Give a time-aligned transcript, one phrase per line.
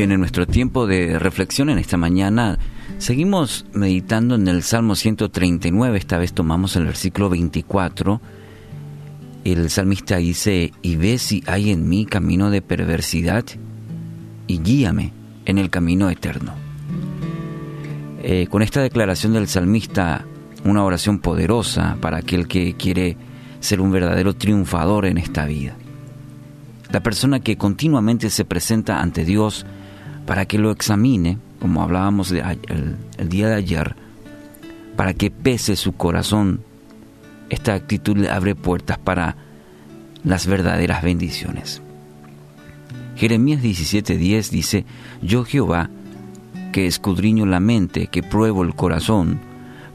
[0.00, 2.58] En nuestro tiempo de reflexión en esta mañana
[2.96, 8.18] seguimos meditando en el Salmo 139, esta vez tomamos el versículo 24.
[9.44, 13.44] El salmista dice, y ve si hay en mí camino de perversidad
[14.46, 15.12] y guíame
[15.44, 16.54] en el camino eterno.
[18.22, 20.24] Eh, con esta declaración del salmista,
[20.64, 23.18] una oración poderosa para aquel que quiere
[23.60, 25.76] ser un verdadero triunfador en esta vida.
[26.90, 29.66] La persona que continuamente se presenta ante Dios
[30.30, 32.96] para que lo examine, como hablábamos el,
[33.28, 33.96] día de ayer,
[34.94, 36.60] para que pese su corazón,
[37.48, 39.34] esta actitud le abre puertas para
[40.22, 41.82] las verdaderas bendiciones.
[43.16, 44.84] Jeremías 17:10 dice,
[45.20, 45.90] Yo Jehová,
[46.70, 49.40] que escudriño la mente, que pruebo el corazón,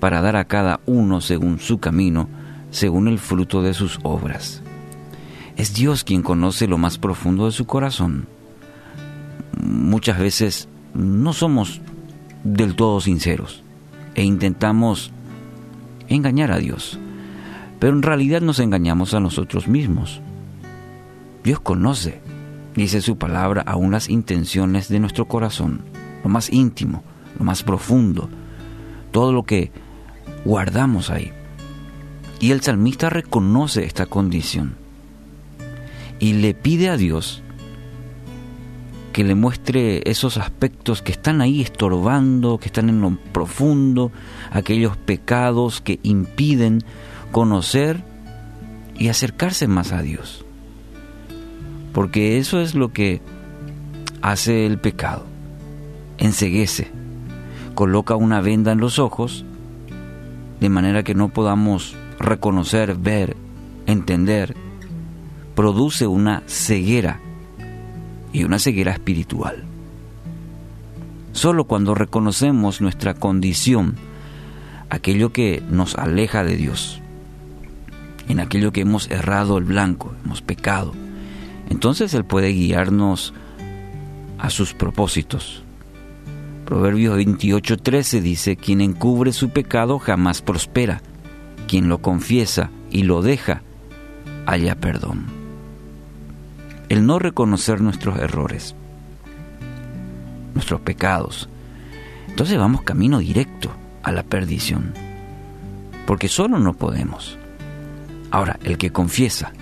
[0.00, 2.28] para dar a cada uno según su camino,
[2.72, 4.64] según el fruto de sus obras.
[5.54, 8.26] Es Dios quien conoce lo más profundo de su corazón
[9.64, 11.80] muchas veces no somos
[12.44, 13.62] del todo sinceros
[14.14, 15.10] e intentamos
[16.08, 16.98] engañar a Dios.
[17.80, 20.20] Pero en realidad nos engañamos a nosotros mismos.
[21.42, 22.20] Dios conoce,
[22.74, 25.82] dice su palabra, aún las intenciones de nuestro corazón,
[26.22, 27.02] lo más íntimo,
[27.38, 28.28] lo más profundo,
[29.10, 29.72] todo lo que
[30.44, 31.32] guardamos ahí.
[32.40, 34.76] Y el salmista reconoce esta condición
[36.18, 37.43] y le pide a Dios
[39.14, 44.10] que le muestre esos aspectos que están ahí estorbando, que están en lo profundo,
[44.50, 46.82] aquellos pecados que impiden
[47.30, 48.02] conocer
[48.98, 50.44] y acercarse más a Dios.
[51.92, 53.22] Porque eso es lo que
[54.20, 55.24] hace el pecado.
[56.18, 56.90] Enseguece,
[57.76, 59.44] coloca una venda en los ojos,
[60.58, 63.36] de manera que no podamos reconocer, ver,
[63.86, 64.56] entender,
[65.54, 67.20] produce una ceguera
[68.34, 69.64] y una ceguera espiritual.
[71.32, 73.94] Solo cuando reconocemos nuestra condición,
[74.90, 77.00] aquello que nos aleja de Dios,
[78.28, 80.92] en aquello que hemos errado el blanco, hemos pecado,
[81.70, 83.32] entonces Él puede guiarnos
[84.38, 85.62] a sus propósitos.
[86.66, 91.02] Proverbios 28:13 dice, quien encubre su pecado jamás prospera,
[91.68, 93.62] quien lo confiesa y lo deja,
[94.46, 95.43] haya perdón
[96.88, 98.74] el no reconocer nuestros errores,
[100.54, 101.48] nuestros pecados.
[102.28, 103.70] Entonces vamos camino directo
[104.02, 104.92] a la perdición,
[106.06, 107.38] porque solo no podemos.
[108.30, 109.52] Ahora, el que confiesa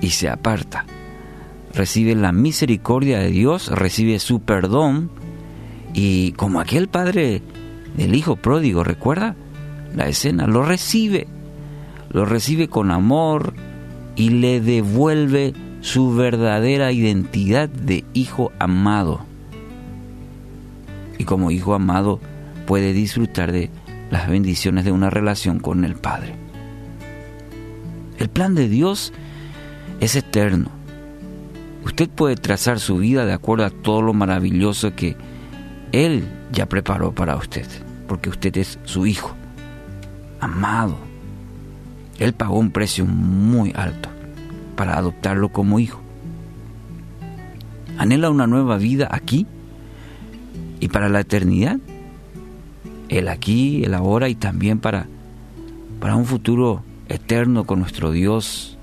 [0.00, 0.84] y se aparta,
[1.74, 5.10] recibe la misericordia de Dios, recibe su perdón,
[5.94, 7.42] y como aquel padre
[7.96, 9.34] del hijo pródigo, ¿recuerda?
[9.94, 11.26] La escena, lo recibe,
[12.10, 13.54] lo recibe con amor
[14.14, 15.54] y le devuelve
[15.86, 19.20] su verdadera identidad de hijo amado.
[21.16, 22.18] Y como hijo amado
[22.66, 23.70] puede disfrutar de
[24.10, 26.34] las bendiciones de una relación con el Padre.
[28.18, 29.12] El plan de Dios
[30.00, 30.70] es eterno.
[31.84, 35.16] Usted puede trazar su vida de acuerdo a todo lo maravilloso que
[35.92, 37.66] Él ya preparó para usted,
[38.08, 39.36] porque usted es su hijo,
[40.40, 40.96] amado.
[42.18, 44.15] Él pagó un precio muy alto
[44.76, 46.00] para adoptarlo como hijo.
[47.98, 49.46] Anhela una nueva vida aquí
[50.80, 51.78] y para la eternidad.
[53.08, 55.06] El aquí, el ahora y también para,
[56.00, 58.76] para un futuro eterno con nuestro Dios.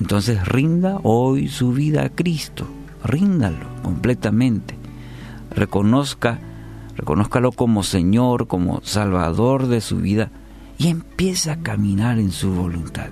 [0.00, 2.66] Entonces rinda hoy su vida a Cristo,
[3.04, 4.74] ríndalo completamente.
[5.54, 6.40] Reconozca,
[6.96, 10.30] reconózcalo como Señor, como Salvador de su vida
[10.78, 13.10] y empieza a caminar en su voluntad.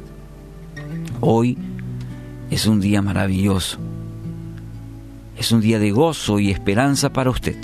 [1.20, 1.58] Hoy
[2.50, 3.78] es un día maravilloso.
[5.36, 7.56] Es un día de gozo y esperanza para usted.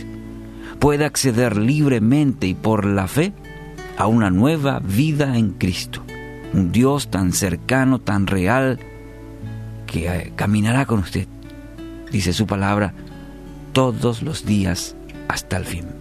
[0.78, 3.32] Puede acceder libremente y por la fe
[3.96, 6.02] a una nueva vida en Cristo.
[6.52, 8.78] Un Dios tan cercano, tan real,
[9.86, 11.26] que eh, caminará con usted,
[12.10, 12.92] dice su palabra,
[13.72, 14.96] todos los días
[15.28, 15.96] hasta el fin.